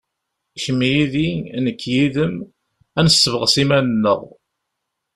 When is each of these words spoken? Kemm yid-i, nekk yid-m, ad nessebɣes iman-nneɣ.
Kemm 0.63 0.79
yid-i, 0.91 1.29
nekk 1.65 1.81
yid-m, 1.93 2.35
ad 2.97 3.03
nessebɣes 3.05 3.55
iman-nneɣ. 3.63 4.21